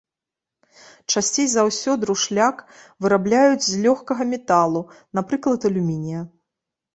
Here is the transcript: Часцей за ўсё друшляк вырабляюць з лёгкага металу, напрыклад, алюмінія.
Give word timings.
Часцей 1.15 1.47
за 1.51 1.65
ўсё 1.67 1.91
друшляк 2.03 2.63
вырабляюць 3.07 3.67
з 3.67 3.73
лёгкага 3.85 4.23
металу, 4.33 4.81
напрыклад, 5.21 5.59
алюмінія. 5.71 6.25